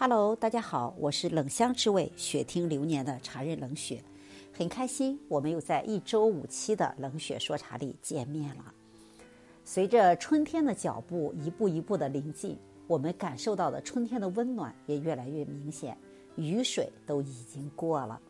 [0.00, 4.00] Hello，大家好，我是冷香之味雪听流年的茶人冷雪，
[4.56, 8.72] 很开心我们又在一周五期的冷雪说茶里见面了。
[9.64, 12.56] 随着春天的脚步一步一步的临近，
[12.86, 15.98] 我们感受到的春天的温暖也越来越明显，
[16.36, 18.20] 雨水都已经过了。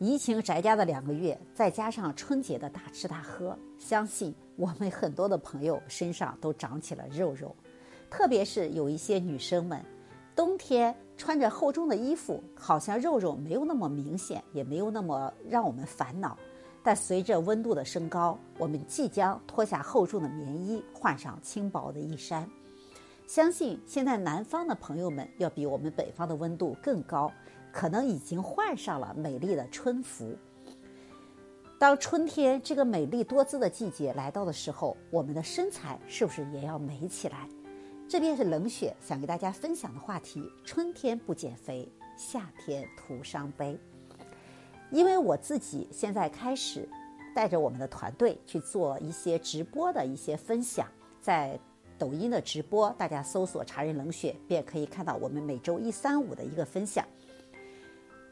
[0.00, 7.54] 疫情宅家的两个月，再加上春节的大吃大喝，相信我们很多的朋友身上都长起了肉肉，
[8.10, 9.80] 特别是有一些女生们。
[10.34, 16.36] 冬天穿着厚重的衣服，好像肉肉没有那么明显，也没有那么让我们烦恼。
[16.82, 22.48] 但随着温度的升高，我们即将脱下厚重的棉衣，换上轻薄的衣衫。
[23.26, 27.30] 相信现在南方的朋友们要比我们北方的温度更高，
[27.70, 30.36] 可能已经换上了美丽的春服。
[31.78, 37.48] 当春天这个美丽多姿的季节来到的时候，我们的身材是不是也要美起来？
[38.12, 43.74] 这便是冷血想给大家分享的话题：春天不减肥，夏天徒伤悲。
[44.90, 46.86] 因为我自己现在开始
[47.34, 50.86] 带着我们的团队去做一些直播的一些分享，
[51.22, 51.58] 在
[51.98, 57.02] 抖音的直播，大家搜索“茶人冷血”便可以看到我们每周一、三、五的一个分享。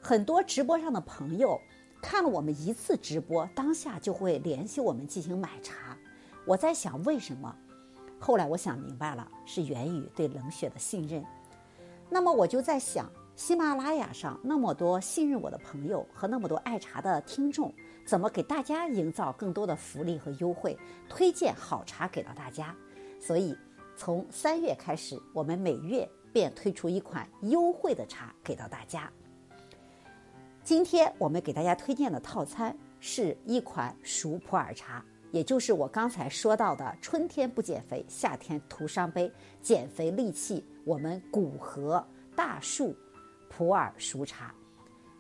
[0.03, 1.59] 很多直播上的朋友
[2.03, 5.97] 看了我们一次直播，当下就会联系我们进行买茶。
[6.45, 7.57] 我在想，为什么？
[8.21, 11.25] 后来我想明白了，是源于对冷血的信任。
[12.11, 17.73] 那么我就在想，喜马拉雅上那么多信任我的朋友和那么多爱茶的听众，
[18.05, 22.77] 怎么给大家营造更多的福利和优惠，推荐好茶给到大家？
[23.19, 23.57] 所以
[23.97, 29.11] 从三月开始，我们每月便推出一款优惠的茶给到大家。
[30.63, 35.03] 今天我们给大家推荐的套餐是一款熟普洱茶。
[35.31, 39.31] 也就是我刚才说到的，春天不减肥，夏天徒伤悲，
[39.63, 42.95] 减肥利器，我们古河大树
[43.49, 44.55] 普洱熟茶。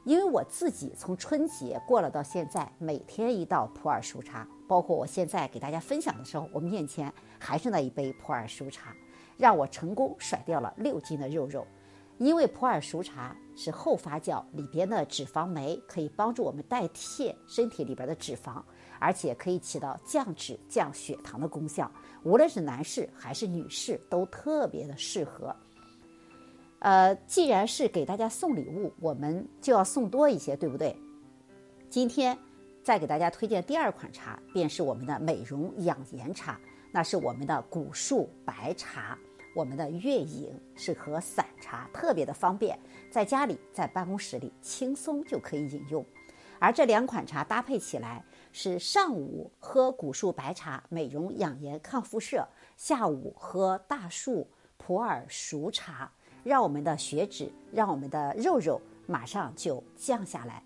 [0.05, 8.97] 因为我自己从春节过了到现在，每天一道普洱熟茶，包括我现在给大家分享的时候，我面前还是那一杯普洱熟茶，
[9.37, 11.67] 让我成功甩掉了六斤的肉肉。
[12.17, 18.63] 因为普洱熟茶是后发酵，里边的脂肪酶可以帮助我们代谢身体里边的脂肪。
[19.00, 21.91] 而且可以起到降脂、降血糖的功效，
[22.22, 25.56] 无论是男士还是女士都特别的适合。
[26.81, 30.94] 呃，既然是给大家送礼物，我们就要送多一些，对不对？
[31.89, 32.39] 今天
[32.83, 36.60] 再给大家推荐第二款茶，便是我们的美容养颜茶，
[36.93, 39.19] 那是我们的古树白茶，
[39.55, 42.78] 我们的月影是和散茶，特别的方便，
[43.10, 46.05] 在家里、在办公室里轻松就可以饮用。
[46.59, 48.22] 而这两款茶搭配起来。
[48.53, 52.43] 是上午喝古树白茶，美容养颜抗辐射；
[52.77, 54.47] 下午喝大树
[54.77, 56.11] 普洱熟茶，
[56.43, 60.62] 让我们的血脂、让我们的肉肉马上就降下来。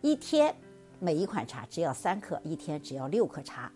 [0.00, 0.54] 一天
[0.98, 3.70] 每一款茶只要三克，一天只要六克茶。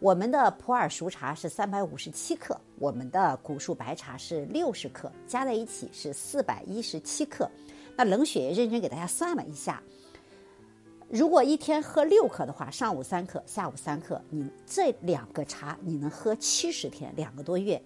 [0.00, 7.48] 我们的普洱熟茶是三百五十七克，我们的古树白茶是六十克，加在一起是四百一十七克。
[7.96, 9.80] 那冷血认真给大家算了一下。
[11.08, 17.80] 如果一天喝六克的话，上午三克，下午三克，你这两个茶你能喝七十天，两个多月。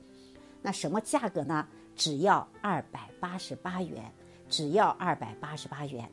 [0.62, 1.66] 那什么价格呢？
[1.94, 4.10] 只要二百八十八元，
[4.48, 6.08] 只要二百八十八元。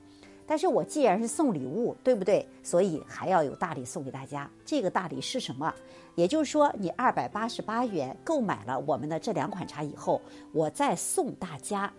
[0.47, 2.47] 但是我既然是送礼物，对不对？
[2.61, 4.49] 所以还要有大礼送给大家。
[4.65, 5.73] 这个大礼是什么？
[6.15, 11.91] 也就是说，你二百八十八元购买了我们的这两款茶以后，我再送大家。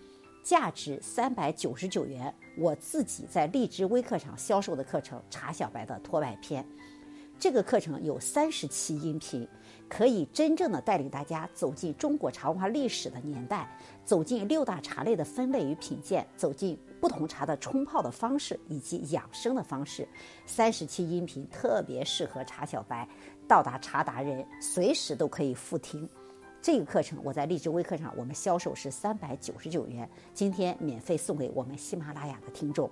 [0.47, 6.63] 价值三百九十九元，我自己在荔枝微课上销售的课程《茶小白的脱外篇》，
[7.37, 9.45] 这个课程有三十期音频，
[9.89, 13.69] 可以真正的带领大家走进中国茶文化历史的年代，
[14.05, 20.07] 走进六大茶类的分类与品鉴，走进不同茶的冲泡的方式以及养生的方式。
[20.47, 23.09] 三十期音频特别适合茶小白，
[23.49, 26.09] 到达茶达人，随时都可以复听。
[26.67, 32.91] 这个课程我在荔枝微课上，我们销售是三百九十九元，今天免费送给我们喜马拉雅的听众。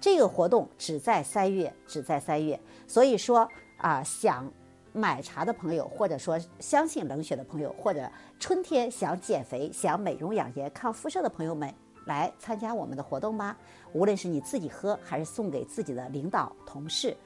[0.00, 2.60] 这个活动只在三月，只在三月。
[2.86, 4.48] 所以说啊，想
[4.92, 8.08] 买茶的朋友，或者说相信冷血的朋友，或者
[8.38, 11.74] 春天想减肥、想美容养颜、抗辐射的朋友们，
[12.06, 13.58] 来参加我们的活动吧。
[13.92, 17.16] 无论是你自己喝，还是送给自己的领导、同事、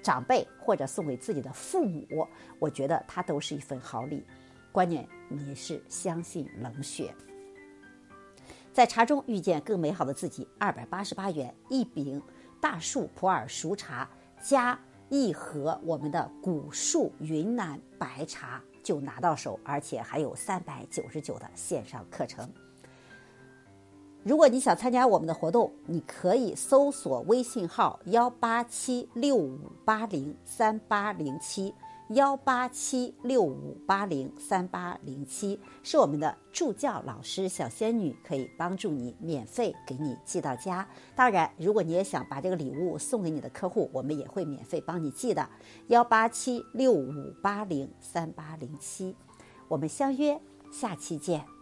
[0.00, 2.24] 长辈，或者送给自己的父母，
[2.60, 4.24] 我觉得它都是一份好礼。
[4.70, 7.14] 关键你是相信冷血，
[8.72, 10.46] 在茶中遇见更美好的自己。
[10.58, 12.22] 二百八十八元一饼
[12.60, 14.08] 大树普洱熟茶
[14.42, 14.78] 加
[15.08, 22.48] 一盒我们的古树云南白茶就拿到手，而且还有三百九十九的线上课程。
[24.22, 31.74] 如果你想参加我们的活动，你可以搜索微信号幺八七六五八零三八零七
[32.10, 40.86] 幺八七六五八零三八零七，是我们的助教老师小仙女，可以帮助你免费给你寄到家。
[41.16, 45.48] 当然，如果你也想把这个礼物送给你的客户，我们也会免费帮你寄的。
[45.86, 49.16] 幺八七六五八零三八零七，
[49.66, 50.38] 我们相约
[50.70, 51.53] 下期见。